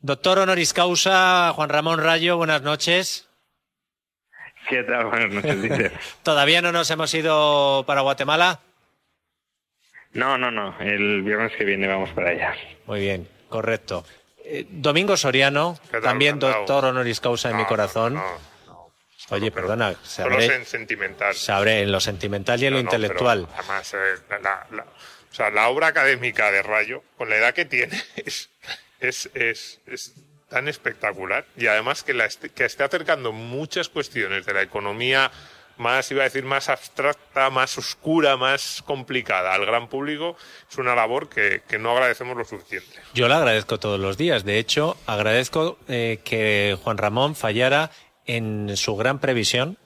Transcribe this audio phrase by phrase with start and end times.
[0.00, 3.26] Doctor honoris causa, Juan Ramón Rayo, buenas noches.
[4.68, 5.06] ¿Qué tal?
[5.06, 5.92] Buenas noches, dice.
[6.22, 8.60] ¿Todavía no nos hemos ido para Guatemala?
[10.12, 10.78] No, no, no.
[10.80, 12.54] El viernes que viene vamos para allá.
[12.86, 14.04] Muy bien, correcto.
[14.44, 18.14] Eh, Domingo Soriano, ¿Qué tal, también doctor honoris causa en mi corazón.
[18.14, 18.22] no,
[18.66, 18.92] no.
[19.30, 21.34] Oye, Pero- perdona, Solo sabré, en sentimental.
[21.34, 23.46] sabré en lo sentimental y en lo intelectual.
[23.58, 23.98] además, eh,
[24.30, 28.00] la, la- la- o sea, la obra académica de Rayo, con la edad que tiene,
[28.16, 28.48] es,
[29.00, 30.14] es, es, es
[30.48, 31.44] tan espectacular.
[31.56, 35.30] Y además que, la que esté acercando muchas cuestiones de la economía
[35.76, 40.36] más, iba a decir, más abstracta, más oscura, más complicada al gran público,
[40.68, 43.00] es una labor que, que no agradecemos lo suficiente.
[43.14, 44.44] Yo le agradezco todos los días.
[44.44, 47.90] De hecho, agradezco eh, que Juan Ramón fallara
[48.26, 49.78] en su gran previsión,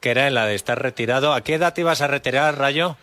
[0.00, 1.34] que era en la de estar retirado.
[1.34, 2.96] ¿A qué edad te ibas a retirar, Rayo?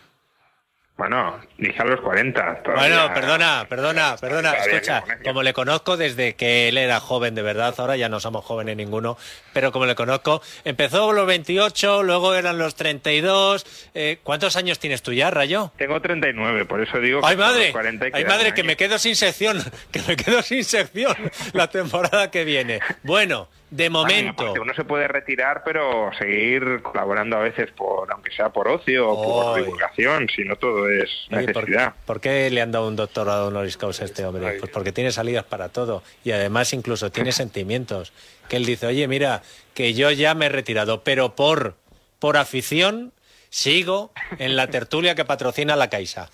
[0.98, 2.64] Bueno, dije a los 40.
[2.64, 4.54] todavía- Bueno, perdona, perdona, perdona.
[4.54, 8.44] Escucha, como le conozco desde que él era joven de verdad, ahora ya no somos
[8.44, 9.16] jóvenes ninguno,
[9.54, 13.64] pero como le conozco, empezó los 28, luego eran los 32.
[13.94, 15.72] Eh, ¿Cuántos años tienes tú ya, Rayo?
[15.78, 17.72] Tengo 39, por eso digo que ¡Ay, madre!
[17.72, 19.62] 40 ¡Ay, madre, que me quedo sin sección!
[19.92, 21.16] ¡Que me quedo sin sección
[21.54, 22.80] la temporada que viene!
[23.04, 24.44] Bueno, de Bueno, momento...
[24.44, 29.10] aparte, uno se puede retirar, pero seguir colaborando a veces, por aunque sea por ocio
[29.10, 31.94] o por divulgación, si no todo es Oye, ¿por, necesidad.
[32.06, 34.58] por qué le han dado un doctorado honoris causa a este hombre?
[34.60, 38.14] Pues porque tiene salidas para todo y además incluso tiene sentimientos.
[38.48, 39.42] Que él dice, oye, mira,
[39.74, 41.76] que yo ya me he retirado, pero por,
[42.20, 43.12] por afición
[43.50, 46.30] sigo en la tertulia que patrocina la Caixa.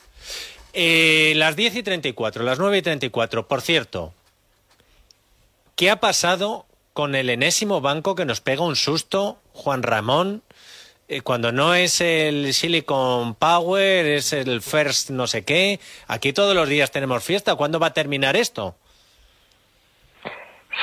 [0.73, 4.13] Eh, las 10 y 34, las 9 y 34, por cierto,
[5.75, 10.43] ¿qué ha pasado con el enésimo banco que nos pega un susto, Juan Ramón?
[11.07, 15.79] eh, cuando no es el Silicon Power, es el First no sé qué.
[16.07, 17.55] Aquí todos los días tenemos fiesta.
[17.55, 18.75] ¿Cuándo va a terminar esto?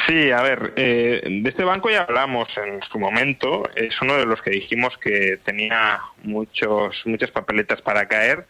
[0.07, 3.69] Sí, a ver, eh, de este banco ya hablamos en su momento.
[3.75, 8.47] Es uno de los que dijimos que tenía muchos, muchas papeletas para caer.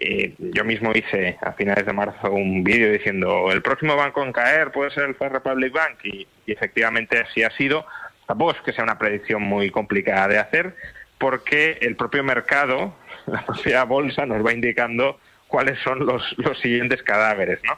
[0.00, 4.32] Eh, yo mismo hice a finales de marzo un vídeo diciendo el próximo banco en
[4.32, 7.84] caer puede ser el First Republic Bank y, efectivamente así ha sido.
[8.26, 10.76] Tampoco es que sea una predicción muy complicada de hacer
[11.18, 12.94] porque el propio mercado,
[13.26, 17.76] la propia bolsa nos va indicando cuáles son los, los siguientes cadáveres, ¿no?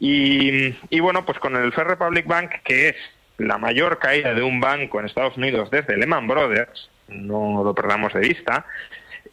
[0.00, 2.96] Y, y bueno, pues con el First Republic Bank, que es
[3.38, 8.12] la mayor caída de un banco en Estados Unidos desde Lehman Brothers, no lo perdamos
[8.14, 8.66] de vista,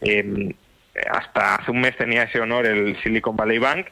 [0.00, 0.54] eh,
[1.10, 3.86] hasta hace un mes tenía ese honor el Silicon Valley Bank,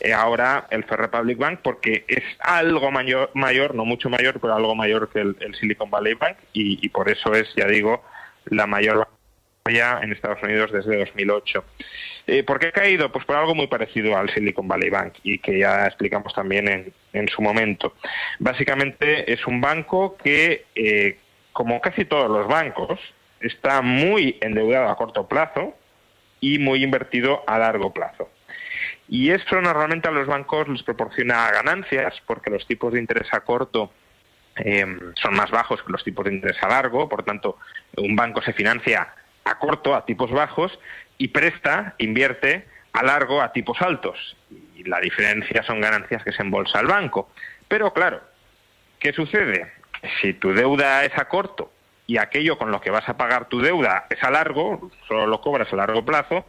[0.00, 4.74] eh, ahora el First Republic Bank, porque es algo mayor, no mucho mayor, pero algo
[4.74, 8.04] mayor que el, Silicon Valley Bank, y, y por eso es, ya digo,
[8.46, 9.08] la mayor
[9.72, 11.64] ya en Estados Unidos desde 2008.
[12.26, 13.10] Eh, ¿Por qué ha caído?
[13.12, 16.92] Pues por algo muy parecido al Silicon Valley Bank y que ya explicamos también en,
[17.12, 17.94] en su momento.
[18.38, 21.18] Básicamente es un banco que, eh,
[21.52, 22.98] como casi todos los bancos,
[23.40, 25.74] está muy endeudado a corto plazo
[26.40, 28.30] y muy invertido a largo plazo.
[29.08, 33.40] Y esto normalmente a los bancos les proporciona ganancias porque los tipos de interés a
[33.40, 33.92] corto
[34.56, 37.58] eh, son más bajos que los tipos de interés a largo, por tanto,
[37.96, 39.14] un banco se financia
[39.44, 40.76] a corto, a tipos bajos,
[41.18, 44.36] y presta, invierte a largo, a tipos altos.
[44.74, 47.30] Y la diferencia son ganancias que se embolsa el banco.
[47.68, 48.20] Pero claro,
[48.98, 49.72] ¿qué sucede?
[50.20, 51.70] Si tu deuda es a corto
[52.06, 55.40] y aquello con lo que vas a pagar tu deuda es a largo, solo lo
[55.40, 56.46] cobras a largo plazo,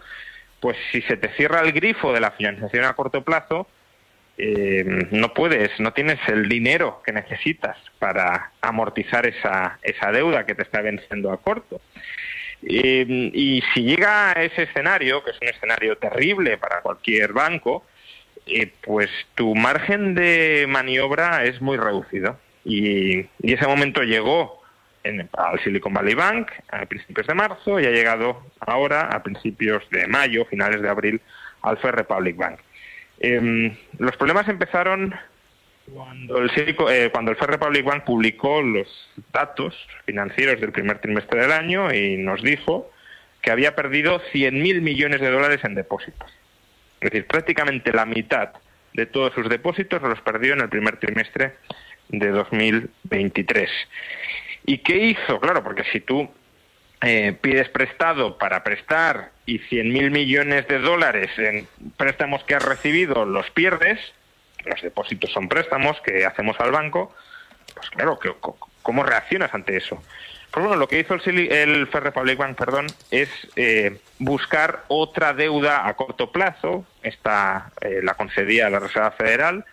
[0.59, 3.67] pues si se te cierra el grifo de la financiación a corto plazo,
[4.37, 10.53] eh, no puedes, no tienes el dinero que necesitas para amortizar esa, esa deuda que
[10.53, 11.81] te está venciendo a corto.
[12.63, 17.83] Eh, y si llega a ese escenario, que es un escenario terrible para cualquier banco,
[18.45, 22.39] eh, pues tu margen de maniobra es muy reducido.
[22.63, 24.56] Y, y ese momento llegó
[25.07, 29.83] en, al Silicon Valley Bank a principios de marzo y ha llegado ahora a principios
[29.89, 31.21] de mayo, finales de abril,
[31.61, 32.59] al First Republic Bank.
[33.19, 35.15] Eh, los problemas empezaron
[35.93, 36.51] cuando el,
[36.89, 38.87] eh, cuando el First Republic Bank publicó los
[39.31, 39.75] datos
[40.05, 42.91] financieros del primer trimestre del año y nos dijo
[43.41, 46.31] que había perdido 100.000 millones de dólares en depósitos.
[46.99, 48.49] Es decir, prácticamente la mitad
[48.93, 51.53] de todos sus depósitos los perdió en el primer trimestre
[52.09, 53.69] de 2023.
[54.67, 55.39] ¿Y qué hizo?
[55.39, 56.29] Claro, porque si tú
[57.01, 63.25] eh, pides prestado para prestar y 100.000 millones de dólares en préstamos que has recibido
[63.25, 63.97] los pierdes,
[64.65, 67.15] los depósitos son préstamos que hacemos al banco,
[67.73, 68.19] pues claro,
[68.81, 70.03] ¿cómo reaccionas ante eso?
[70.51, 75.87] Pues bueno, lo que hizo el, el Republic Bank, perdón, es eh, buscar otra deuda
[75.87, 79.63] a corto plazo, esta eh, la concedía la Reserva Federal,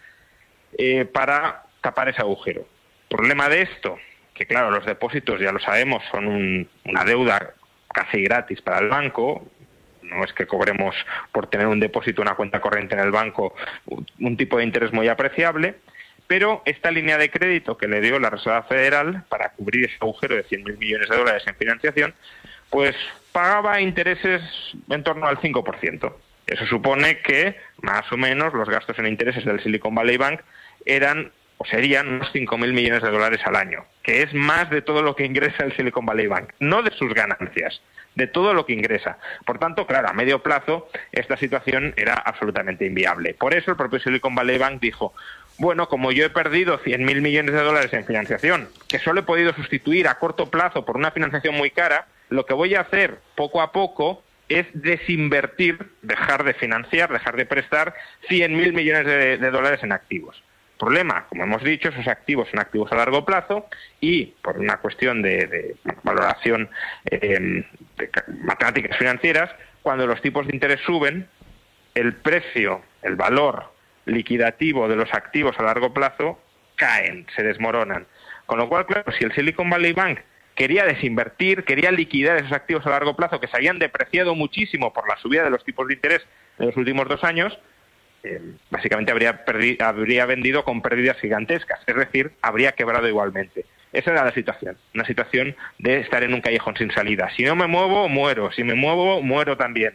[0.79, 2.65] eh, para tapar ese agujero.
[3.09, 3.99] Problema de esto,
[4.35, 7.55] que claro, los depósitos, ya lo sabemos, son una deuda
[7.93, 9.49] casi gratis para el banco,
[10.03, 10.95] no es que cobremos
[11.33, 13.55] por tener un depósito, una cuenta corriente en el banco,
[14.19, 15.77] un tipo de interés muy apreciable,
[16.27, 20.35] pero esta línea de crédito que le dio la Reserva Federal para cubrir ese agujero
[20.37, 22.15] de 100.000 millones de dólares en financiación,
[22.71, 22.97] pues
[23.33, 24.43] pagaba intereses
[24.89, 26.13] en torno al 5%.
[26.47, 30.41] Eso supone que, más o menos, los gastos en intereses del Silicon Valley Bank
[30.85, 35.03] eran o serían unos 5.000 millones de dólares al año, que es más de todo
[35.03, 37.81] lo que ingresa el Silicon Valley Bank, no de sus ganancias,
[38.15, 39.19] de todo lo que ingresa.
[39.45, 43.35] Por tanto, claro, a medio plazo esta situación era absolutamente inviable.
[43.35, 45.15] Por eso el propio Silicon Valley Bank dijo,
[45.59, 49.53] bueno, como yo he perdido 100.000 millones de dólares en financiación, que solo he podido
[49.55, 53.63] sustituir a corto plazo por una financiación muy cara, lo que voy a hacer poco
[53.63, 57.95] a poco es desinvertir, dejar de financiar, dejar de prestar
[58.29, 60.43] 100.000 millones de, dólares en activos.
[60.85, 63.69] Problema, como hemos dicho, esos activos son activos a largo plazo
[64.03, 66.69] y por una cuestión de, valoración
[67.11, 67.65] eh,
[67.97, 68.11] de
[68.43, 69.51] matemáticas financieras,
[69.81, 71.27] cuando los tipos de interés suben,
[71.95, 73.73] el precio, el valor
[74.05, 76.39] liquidativo de los activos a largo plazo
[76.77, 78.07] caen, se desmoronan.
[78.45, 80.19] Con lo cual, claro, si el Silicon Valley Bank
[80.55, 85.09] quería desinvertir, quería liquidar esos activos a largo plazo que se habían depreciado muchísimo por
[85.09, 86.21] la subida de los tipos de interés
[86.59, 87.59] en los últimos dos años,
[88.25, 88.41] eh,
[88.71, 89.45] básicamente habría,
[89.81, 93.65] habría vendido con pérdidas gigantescas, es decir, habría quebrado igualmente.
[93.93, 97.31] Esa era la situación, una situación de estar en un callejón sin salida.
[97.37, 98.51] Si no me muevo, muero.
[98.51, 99.95] Si me muevo, muero también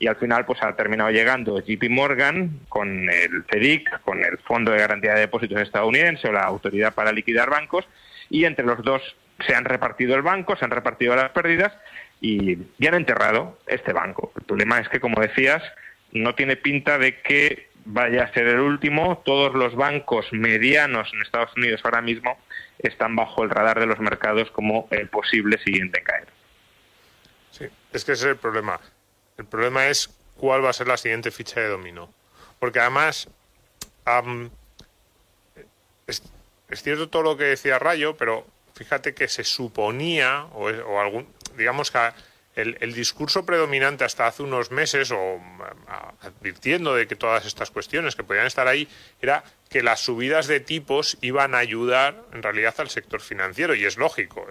[0.00, 4.72] y al final pues ha terminado llegando JP Morgan con el FEDIC, con el Fondo
[4.72, 7.86] de Garantía de Depósitos estadounidense o la Autoridad para Liquidar Bancos
[8.30, 9.02] y entre los dos
[9.46, 11.72] se han repartido el banco, se han repartido las pérdidas
[12.20, 14.32] y, ya han enterrado este banco.
[14.36, 15.62] El problema es que, como decías,
[16.12, 19.22] no tiene pinta de que vaya a ser el último.
[19.24, 22.38] Todos los bancos medianos en Estados Unidos ahora mismo
[22.78, 26.28] están bajo el radar de los mercados como el posible siguiente en caer.
[27.50, 28.80] Sí, es que ese es el problema.
[29.36, 32.12] El problema es cuál va a ser la siguiente ficha de dominó.
[32.58, 33.28] Porque además,
[36.06, 36.22] es,
[36.72, 41.98] cierto todo lo que decía Rayo, pero fíjate que se suponía, o, algún, digamos que
[42.62, 45.40] el, discurso predominante hasta hace unos meses, o
[46.20, 48.88] advirtiendo de que todas estas cuestiones que podían estar ahí,
[49.20, 53.84] era que las subidas de tipos iban a ayudar en realidad al sector financiero, y
[53.84, 54.46] es lógico.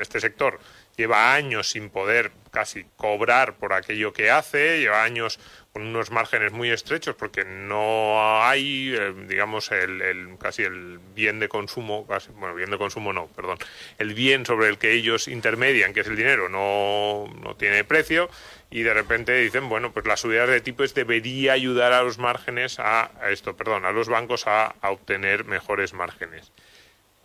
[0.00, 0.58] este sector
[0.96, 5.38] lleva años sin poder casi cobrar por aquello que hace, lleva años
[5.76, 11.50] con unos márgenes muy estrechos porque no hay, eh, digamos, el, casi el bien de
[11.50, 12.06] consumo,
[12.36, 13.58] bueno, bien de consumo no, perdón,
[13.98, 18.30] el bien sobre el que ellos intermedian, que es el dinero, no, no tiene precio
[18.70, 22.78] y de repente dicen, bueno, pues la subida de tipos debería ayudar a los márgenes
[22.78, 26.52] a, esto, perdón, a los bancos a obtener mejores márgenes.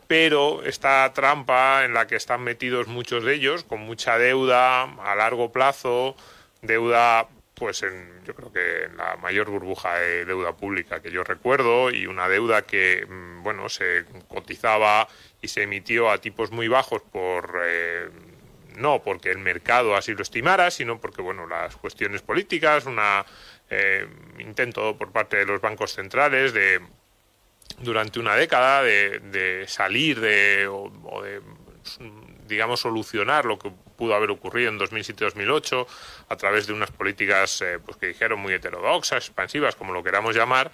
[0.08, 5.15] Pero esta trampa en la que están metidos muchos de ellos, con mucha deuda a
[5.15, 6.17] largo plazo,
[6.62, 7.29] deuda
[7.62, 11.91] pues en, yo creo que en la mayor burbuja de deuda pública que yo recuerdo
[11.91, 15.08] y una deuda que mm, bueno se cotizaba
[15.44, 18.10] y se emitió a tipos muy bajos por eh,
[18.77, 23.24] no porque el mercado así lo estimara sino porque bueno las cuestiones políticas una
[23.70, 24.08] eh,
[24.39, 26.82] intento por parte de los bancos centrales de
[27.77, 31.41] durante una década de, salir de, o, de,
[32.48, 35.88] digamos, solucionar lo que pudo haber ocurrido en 2007-2008
[36.30, 40.36] a través de unas políticas eh, pues que dijeron muy heterodoxas, expansivas, como lo queramos
[40.36, 40.72] llamar,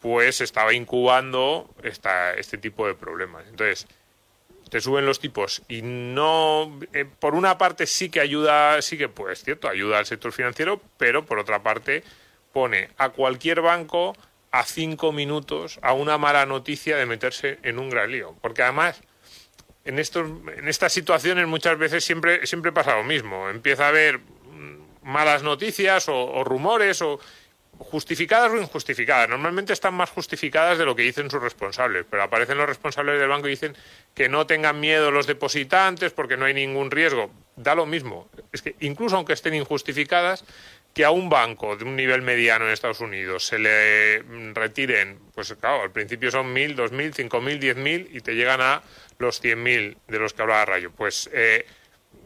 [0.00, 3.44] pues estaba incubando esta, este tipo de problemas.
[3.48, 3.86] Entonces,
[4.70, 9.08] te suben los tipos y no, eh, por una parte sí que ayuda, sí que
[9.08, 12.04] pues cierto, ayuda al sector financiero, pero por otra parte
[12.52, 14.16] pone a cualquier banco
[14.52, 18.36] a cinco minutos a una mala noticia de meterse en un gran lío.
[18.40, 19.02] Porque además,
[19.84, 23.48] en, estos, en estas situaciones muchas veces siempre, siempre pasa lo mismo.
[23.48, 24.20] Empieza a haber
[25.02, 27.18] malas noticias o, rumores o
[27.78, 29.28] justificadas o injustificadas.
[29.28, 33.28] Normalmente están más justificadas de lo que dicen sus responsables, pero aparecen los responsables del
[33.28, 33.74] banco y dicen
[34.14, 37.30] que no tengan miedo los depositantes porque no hay ningún riesgo.
[37.56, 38.28] Da lo mismo.
[38.52, 40.44] Es que incluso aunque estén injustificadas,
[40.92, 44.22] que a un banco de un nivel mediano en Estados Unidos se le
[44.52, 48.34] retiren, pues claro, al principio son mil, dos mil, cinco mil, diez mil y te
[48.34, 48.82] llegan a
[49.20, 50.90] los cien mil de los que hablaba Rayo.
[50.90, 51.66] Pues eh,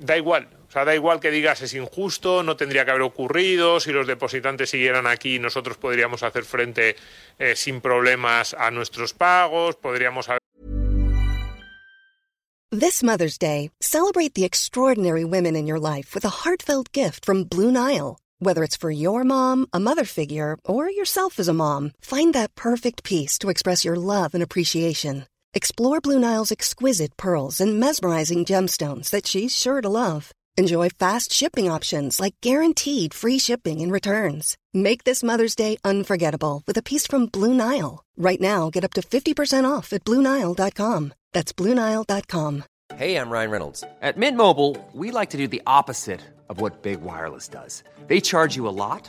[0.00, 3.80] da igual, o sea, da igual que digas es injusto, no tendría que haber ocurrido,
[3.80, 6.96] si los depositantes siguieran aquí nosotros podríamos hacer frente
[7.38, 10.40] eh, sin problemas a nuestros pagos, podríamos haber
[12.70, 17.44] This Mother's Day, celebrate the extraordinary women in your life with a heartfelt gift from
[17.44, 18.18] Blue Nile.
[18.40, 22.56] Whether it's for your mom, a mother figure, or yourself as a mom, find that
[22.56, 25.26] perfect piece to express your love and appreciation.
[25.56, 30.32] Explore Blue Nile's exquisite pearls and mesmerizing gemstones that she's sure to love.
[30.56, 34.56] Enjoy fast shipping options like guaranteed free shipping and returns.
[34.73, 38.02] Make this Mother's Day unforgettable with a piece from Blue Nile.
[38.16, 41.14] Right now, get up to 50% off at BlueNile.com.
[41.32, 42.64] That's BlueNile.com.
[42.96, 43.84] Hey, I'm Ryan Reynolds.
[44.02, 47.84] At Mint Mobile, we like to do the opposite of what Big Wireless does.
[48.08, 49.08] They charge you a lot,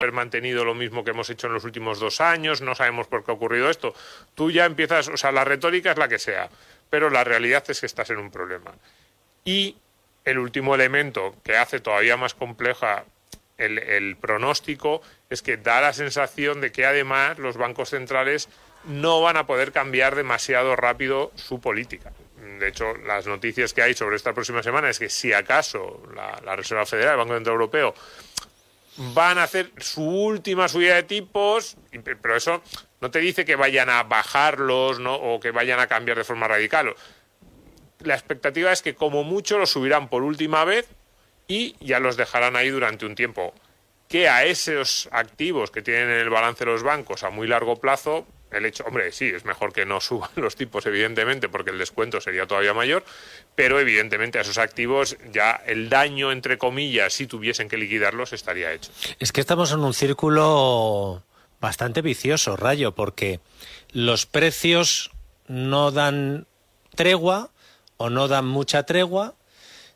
[0.00, 3.24] Haber mantenido lo mismo que hemos hecho en los últimos dos años, no sabemos por
[3.24, 3.96] qué ha ocurrido esto.
[4.36, 6.48] Tú ya empiezas, o sea, la retórica es la que sea,
[6.88, 8.72] pero la realidad es que estás en un problema.
[9.44, 9.76] Y
[10.24, 13.06] el último elemento que hace todavía más compleja
[13.56, 18.48] el, pronóstico es que da la sensación de que además los bancos centrales
[18.84, 22.12] no van a poder cambiar demasiado rápido su política.
[22.60, 26.40] De hecho, las noticias que hay sobre esta próxima semana es que si acaso la,
[26.44, 27.94] la Reserva Federal, el Banco Central Europeo,
[28.98, 31.76] van a hacer su última subida de tipos,
[32.20, 32.62] pero eso
[33.00, 36.94] no te dice que vayan a bajarlos o que vayan a cambiar de forma radical.
[38.00, 40.88] La expectativa es que como mucho los subirán por última vez
[41.46, 43.54] y ya los dejarán ahí durante un tiempo.
[44.08, 48.26] Que a esos activos que tienen en el balance los bancos a muy largo plazo,
[48.50, 52.20] el hecho, hombre, sí, es mejor que no suban los tipos, evidentemente, porque el descuento
[52.20, 53.04] sería todavía mayor,
[53.54, 58.72] pero evidentemente a esos activos ya el daño, entre comillas, si tuviesen que liquidarlos, estaría
[58.72, 58.90] hecho.
[59.18, 61.22] Es que estamos en un círculo
[61.60, 63.40] bastante vicioso, Rayo, porque
[63.92, 65.10] los precios
[65.46, 66.46] no dan
[66.94, 67.50] tregua
[67.96, 69.34] o no dan mucha tregua,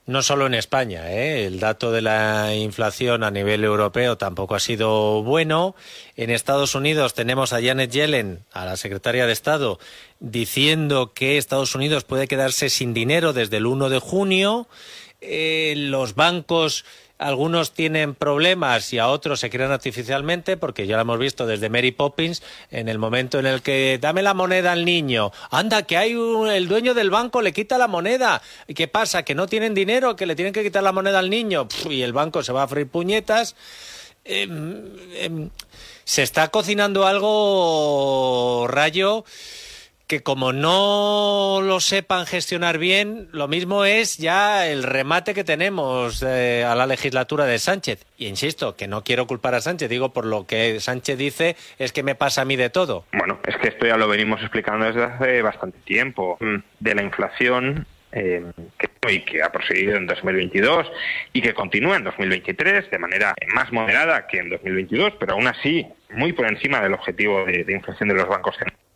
[0.06, 1.12] no solo en España.
[1.12, 1.46] ¿eh?
[1.46, 5.74] El dato de la inflación a nivel europeo tampoco ha sido bueno.
[6.16, 9.78] En Estados Unidos tenemos a Janet Yellen, a la secretaria de Estado,
[10.20, 14.68] diciendo que Estados Unidos puede quedarse sin dinero desde el 1 de junio.
[15.20, 16.84] Eh, los bancos
[17.22, 21.68] algunos tienen problemas y a otros se crean artificialmente, porque ya lo hemos visto desde
[21.68, 25.96] Mary Poppins, en el momento en el que dame la moneda al niño, anda, que
[25.96, 29.22] hay un, el dueño del banco le quita la moneda, ¿y qué pasa?
[29.22, 32.12] Que no tienen dinero, que le tienen que quitar la moneda al niño, y el
[32.12, 33.54] banco se va a freír puñetas.
[34.24, 35.50] Em, em,
[36.04, 39.24] se está cocinando algo, Rayo,
[40.12, 46.22] que como no lo sepan gestionar bien, lo mismo es ya el remate que tenemos
[46.22, 48.04] eh, a la legislatura de Sánchez.
[48.18, 51.92] Y insisto, que no quiero culpar a Sánchez, digo por lo que Sánchez dice es
[51.94, 53.06] que me pasa a mí de todo.
[53.14, 56.36] Bueno, es que esto ya lo venimos explicando desde hace bastante tiempo.
[56.40, 58.44] Mm, De la inflación eh,
[58.76, 60.92] que, y que ha proseguido en 2022
[61.32, 65.86] y que continúa en 2023 de manera más moderada que en 2022, pero aún así
[66.10, 68.91] muy por encima del objetivo de, de inflación de los bancos centrales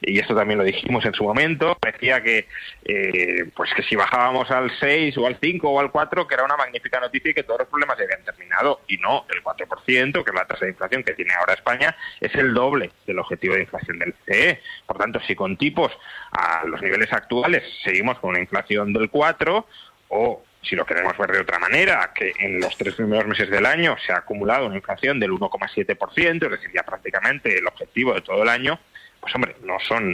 [0.00, 2.48] y esto también lo dijimos en su momento, parecía que
[2.84, 6.44] eh, pues que si bajábamos al 6 o al 5 o al 4, que era
[6.44, 8.80] una magnífica noticia y que todos los problemas habían terminado.
[8.88, 12.34] Y no, el 4%, que es la tasa de inflación que tiene ahora España, es
[12.34, 14.60] el doble del objetivo de inflación del CE.
[14.86, 15.92] Por tanto, si con tipos
[16.32, 19.66] a los niveles actuales seguimos con una inflación del 4
[20.10, 23.64] o si lo queremos ver de otra manera, que en los tres primeros meses del
[23.64, 28.22] año se ha acumulado una inflación del 1,7%, es decir, ya prácticamente el objetivo de
[28.22, 28.78] todo el año,
[29.20, 30.08] pues hombre, no son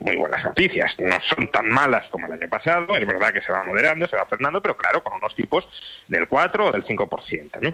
[0.00, 3.52] muy buenas noticias, no son tan malas como el año pasado, es verdad que se
[3.52, 5.66] va moderando, se va frenando, pero claro, con unos tipos
[6.08, 7.50] del 4 o del 5%.
[7.60, 7.68] ¿no?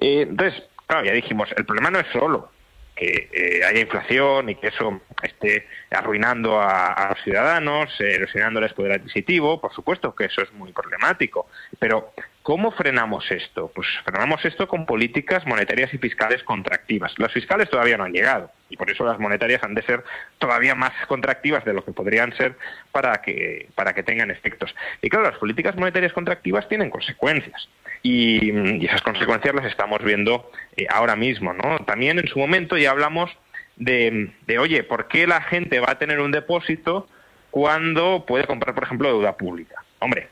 [0.00, 2.50] Eh, entonces, claro, ya dijimos, el problema no es solo
[2.98, 8.74] que eh, haya inflación y que eso esté arruinando a, los ciudadanos, eh, erosionando el
[8.74, 11.48] poder adquisitivo, por supuesto que eso es muy problemático,
[11.78, 12.12] pero
[12.48, 13.70] ¿Cómo frenamos esto?
[13.74, 17.12] Pues frenamos esto con políticas monetarias y fiscales contractivas.
[17.18, 20.02] Las fiscales todavía no han llegado y por eso las monetarias han de ser
[20.38, 22.56] todavía más contractivas de lo que podrían ser
[22.90, 24.74] para que, para que tengan efectos.
[25.02, 27.68] Y claro, las políticas monetarias contractivas tienen consecuencias
[28.02, 31.54] y, esas consecuencias las estamos viendo eh, ahora mismo.
[31.84, 33.30] También en su momento ya hablamos
[33.76, 37.08] de, de, oye, ¿por qué la gente va a tener un depósito
[37.50, 39.84] cuando puede comprar, por ejemplo, deuda pública?
[39.98, 40.30] Hombre,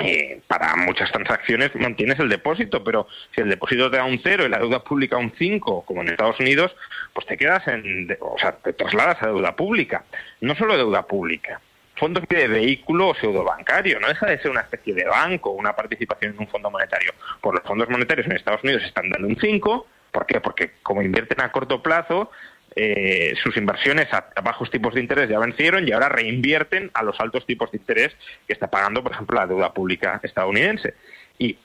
[0.00, 4.46] eh, para muchas transacciones mantienes el depósito, pero si el depósito te da un cero
[4.46, 6.74] y la deuda pública un 5, como en Estados Unidos,
[7.12, 10.04] pues te quedas en, o sea, te trasladas a deuda pública.
[10.40, 11.60] No solo deuda pública,
[11.96, 15.76] fondos de vehículo o pseudo bancario, no deja de ser una especie de banco, una
[15.76, 17.12] participación en un fondo monetario.
[17.42, 20.40] Por los fondos monetarios en Estados Unidos están dando un 5, ¿por qué?
[20.40, 22.30] Porque como invierten a corto plazo,
[22.76, 27.18] eh, sus inversiones a, bajos tipos de interés ya vencieron y ahora reinvierten a los
[27.18, 30.94] altos tipos de interés que está pagando, por ejemplo, la deuda pública estadounidense.
[31.42, 31.56] Y,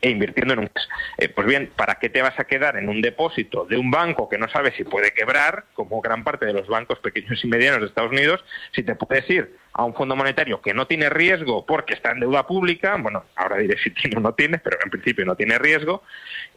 [0.00, 0.70] e invirtiendo en un...
[1.18, 4.28] Eh, pues bien, ¿para qué te vas a quedar en un depósito de un banco
[4.28, 7.80] que no sabes si puede quebrar, como gran parte de los bancos pequeños y medianos
[7.80, 11.66] de Estados Unidos, si te puedes ir a un fondo monetario que no tiene riesgo
[11.66, 14.90] porque está en deuda pública, bueno, ahora diré si tiene o no tiene, pero en
[14.90, 16.04] principio no tiene riesgo,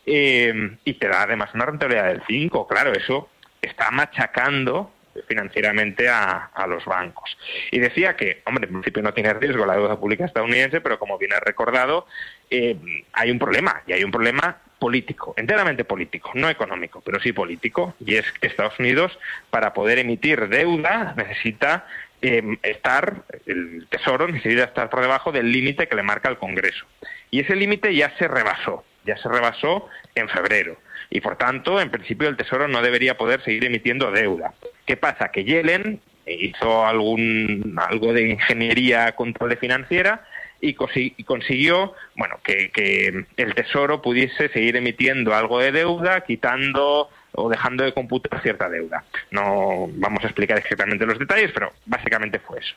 [0.05, 3.27] eh, y te da además una rentabilidad del 5, claro, eso
[3.61, 4.91] está machacando
[5.27, 7.37] financieramente a, los bancos.
[7.71, 11.17] Y decía que, hombre, en principio no tiene riesgo la deuda pública estadounidense, pero como
[11.17, 12.05] bien ha recordado,
[12.49, 12.77] eh,
[13.13, 17.95] hay un problema, y hay un problema político, enteramente político, no económico, pero sí político,
[17.99, 19.17] y es que Estados Unidos,
[19.49, 21.87] para poder emitir deuda, necesita
[22.21, 26.85] eh, estar, el Tesoro necesita estar por debajo del límite que le marca el Congreso.
[27.31, 30.77] Y ese límite ya se rebasó, ya se rebasó en febrero
[31.09, 34.53] y por tanto, en principio, el Tesoro no debería poder seguir emitiendo deuda.
[34.85, 35.29] ¿Qué pasa?
[35.31, 40.25] Que Yellen hizo algún, algo de ingeniería control financiera
[40.59, 47.83] y, consiguió bueno, que, el Tesoro pudiese seguir emitiendo algo de deuda, quitando o dejando
[47.83, 49.03] de computar cierta deuda.
[49.31, 52.75] No vamos a explicar exactamente los detalles, pero básicamente fue eso.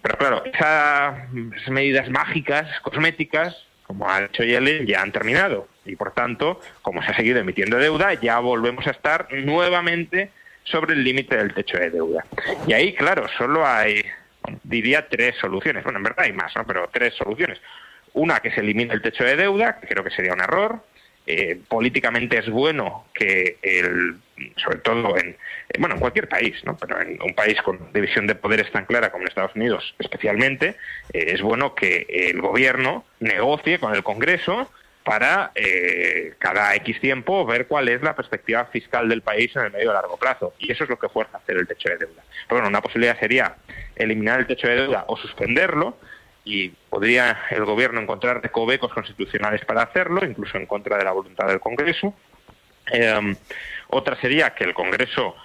[0.00, 1.28] pero claro, esas
[1.68, 5.68] medidas mágicas, cosméticas, como ha hecho Yellen, ya han terminado.
[5.84, 10.30] Y por tanto, como se ha seguido emitiendo deuda, ya volvemos a estar nuevamente
[10.64, 12.24] sobre el límite del techo de deuda.
[12.66, 14.02] Y ahí, claro, solo hay,
[14.62, 15.84] diría, tres soluciones.
[15.84, 16.66] Bueno, en verdad hay más, ¿no?
[16.66, 17.60] Pero tres soluciones.
[18.14, 20.82] Una, que se elimine el techo de deuda, que creo que sería un error.
[21.26, 24.16] Eh, políticamente es bueno que el,
[24.56, 25.36] sobre todo en,
[25.78, 26.76] bueno, en cualquier país, ¿no?
[26.76, 30.76] pero en un país con división de poderes tan clara como en Estados Unidos especialmente,
[31.12, 34.68] eh, es bueno que el gobierno negocie con el Congreso
[35.04, 39.72] para eh, cada X tiempo ver cuál es la perspectiva fiscal del país en el
[39.72, 40.54] medio y largo plazo.
[40.58, 42.22] Y eso es lo que fuerza hacer el techo de deuda.
[42.48, 43.56] Pero bueno, una posibilidad sería
[43.96, 45.98] eliminar el techo de deuda o suspenderlo,
[46.44, 51.46] y podría el gobierno encontrar recovecos constitucionales para hacerlo, incluso en contra de la voluntad
[51.46, 52.14] del Congreso.
[52.92, 53.36] Eh,
[53.88, 55.36] otra sería que el Congreso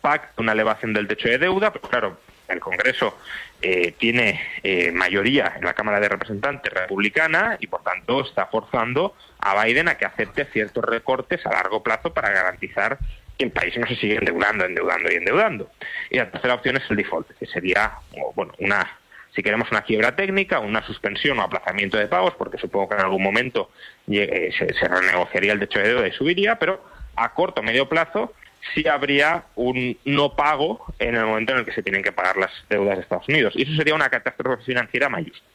[0.00, 3.16] pacte una elevación del techo de deuda, pero claro, el Congreso
[3.62, 9.14] eh, tiene eh, mayoría en la Cámara de Representantes republicana y por tanto está forzando
[9.38, 12.98] a Biden a que acepte ciertos recortes a largo plazo para garantizar
[13.38, 15.70] que el país no se siga endeudando, endeudando y endeudando.
[16.10, 17.92] Y la tercera opción es el default, que sería
[18.34, 18.99] bueno, una
[19.34, 23.02] si queremos una quiebra técnica, una suspensión o aplazamiento de pagos, porque supongo que en
[23.02, 23.70] algún momento
[24.10, 26.84] eh, se, renegociaría el techo de deuda y subiría, pero
[27.16, 28.32] a corto o medio plazo
[28.74, 32.36] sí habría un no pago en el momento en el que se tienen que pagar
[32.36, 33.54] las deudas de Estados Unidos.
[33.56, 35.50] Y eso sería una catástrofe financiera mayúscula.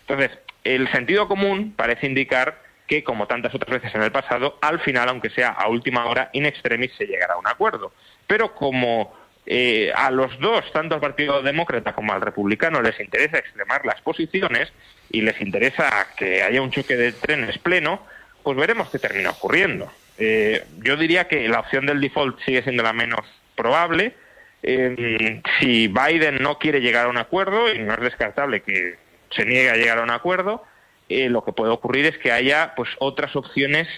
[0.00, 0.30] Entonces,
[0.64, 5.08] el sentido común parece indicar que, como tantas otras veces en el pasado, al final,
[5.08, 7.92] aunque sea a última hora, in extremis se llegará a un acuerdo.
[8.26, 9.14] Pero como
[9.46, 14.00] eh, a los dos, tanto al Partido Demócrata como al Republicano, les interesa extremar las
[14.00, 14.72] posiciones
[15.10, 18.06] y les interesa que haya un choque de trenes pleno,
[18.42, 19.90] pues veremos qué termina ocurriendo.
[20.18, 23.20] Eh, yo diría que la opción del default sigue siendo la menos
[23.56, 24.14] probable.
[24.62, 28.96] Eh, si Biden no quiere llegar a un acuerdo, y no es descartable que
[29.30, 30.62] se niegue a llegar a un acuerdo,
[31.08, 33.88] eh, lo que puede ocurrir es que haya pues otras opciones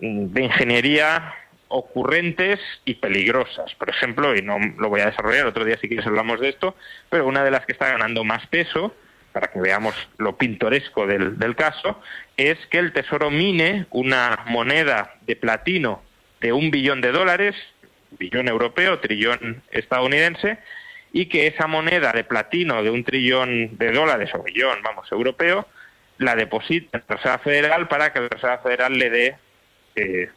[0.00, 1.34] de ingeniería
[1.70, 3.74] ocurrentes y peligrosas.
[3.76, 6.76] Por ejemplo, y no lo voy a desarrollar, otro día si quieres hablamos de esto,
[7.08, 8.94] pero una de las que está ganando más peso
[9.32, 12.00] para que veamos lo pintoresco del, caso,
[12.36, 16.02] es que el Tesoro mine una moneda de platino
[16.40, 17.54] de un billón de dólares,
[18.18, 20.58] billón europeo, trillón estadounidense,
[21.12, 25.68] y que esa moneda de platino de un trillón de dólares o billón, vamos, europeo,
[26.18, 29.36] la deposita en la Reserva Federal para que la Reserva Federal le dé
[29.94, 30.30] eh,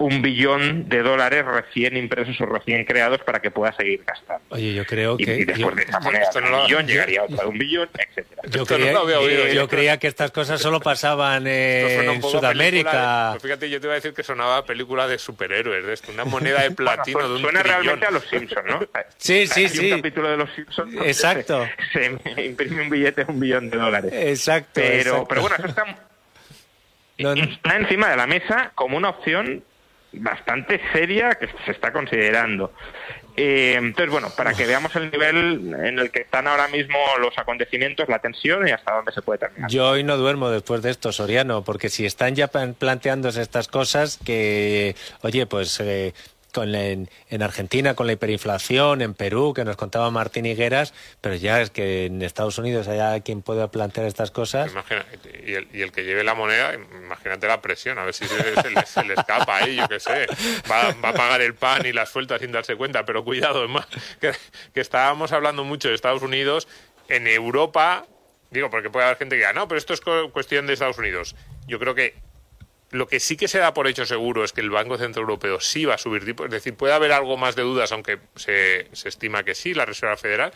[0.00, 4.42] un billón de dólares recién impresos o recién creados para que pueda seguir gastando.
[4.48, 5.34] Oye, yo creo Y, que...
[5.36, 7.36] y después yo- de esa moneda esto de no un lo- billón yo- llegaría otra
[7.44, 8.42] de un billón, etcétera.
[8.44, 9.54] Yo Esto no creía, lo había oído eh, yo.
[9.62, 13.26] yo creía que estas cosas solo pasaban eh, en Sudamérica.
[13.26, 16.12] de- pues fíjate, yo te iba a decir que sonaba película de superhéroes de esto,
[16.12, 17.82] una moneda de platino Bueno, de un suena trillón.
[17.82, 18.80] realmente a los Simpsons, ¿no?
[19.18, 19.90] Sí, sí, Hay sí.
[19.92, 21.66] un capítulo de los Simpsons Exacto.
[21.92, 24.12] Se, se imprime un billete de un billón de dólares.
[24.14, 24.70] Exacto.
[24.74, 25.26] Pero, exacto.
[25.28, 25.84] pero bueno, eso está,
[27.18, 27.42] No, no.
[27.44, 29.62] está encima de la mesa como una opción
[30.12, 32.72] bastante seria que se está considerando.
[33.36, 37.38] Eh, entonces, bueno, para que veamos el nivel en el que están ahora mismo los
[37.38, 39.70] acontecimientos, la tensión y hasta dónde se puede terminar.
[39.70, 43.68] Yo hoy no duermo después de esto, Soriano, porque si están ya plan- planteándose estas
[43.68, 46.12] cosas, que, oye, pues eh,
[46.50, 50.92] con la- en, en Argentina con la hiperinflación, en Perú, que nos contaba Martín Higueras,
[51.20, 54.72] pero ya es que en Estados Unidos haya quien pueda plantear estas cosas.
[55.46, 59.04] Y, el, y el que lleve la moneda, imagínate la presión, a ver si se,
[59.04, 60.26] le, escapa ahí, yo qué sé.
[60.70, 63.86] Va, va a pagar el pan y las sueltas sin darse cuenta, pero cuidado, más,
[64.20, 64.32] que,
[64.80, 66.68] estábamos hablando mucho de Estados Unidos,
[67.08, 68.06] en Europa,
[68.50, 70.98] digo, porque puede haber gente que diga, no, pero esto es cu- cuestión de Estados
[70.98, 71.34] Unidos.
[71.66, 72.14] Yo creo que
[72.90, 75.60] lo que sí que se da por hecho seguro es que el Banco Central Europeo
[75.60, 78.88] sí va a subir tipos, es decir, puede haber algo más de dudas, aunque se,
[78.92, 80.52] se estima que sí, la Reserva Federal.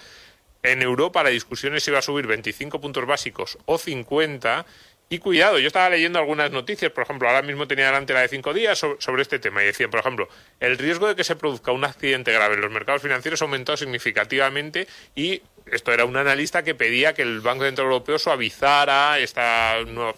[0.62, 4.64] En Europa la discusión es si va a subir 25 puntos básicos o 50.
[5.10, 8.28] Y cuidado, yo estaba leyendo algunas noticias, por ejemplo, ahora mismo tenía delante la de
[8.28, 10.28] cinco días sobre, este tema y decían, por ejemplo,
[10.60, 13.76] el riesgo de que se produzca un accidente grave en los mercados financieros ha aumentado
[13.76, 19.82] significativamente y esto era un analista que pedía que el Banco Central Europeo suavizara esta
[19.86, 20.14] nueva,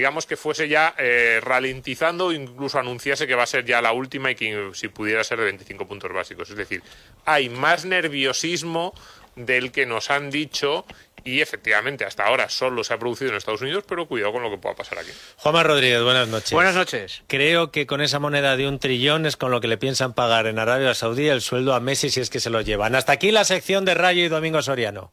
[0.00, 3.92] digamos que fuese ya eh, ralentizando o incluso anunciase que va a ser ya la
[3.92, 6.48] última y que si pudiera ser de 25 puntos básicos.
[6.48, 6.82] Es decir,
[7.26, 8.94] hay más nerviosismo
[9.36, 10.86] del que nos han dicho
[11.22, 14.48] y efectivamente hasta ahora solo se ha producido en Estados Unidos, pero cuidado con lo
[14.48, 15.10] que pueda pasar aquí.
[15.36, 16.52] Juanma Rodríguez, buenas noches.
[16.52, 17.22] Buenas noches.
[17.26, 20.46] Creo que con esa moneda de un trillón es con lo que le piensan pagar
[20.46, 22.94] en Arabia Saudí el sueldo a Messi si es que se lo llevan.
[22.94, 25.12] Hasta aquí la sección de Rayo y Domingo Soriano.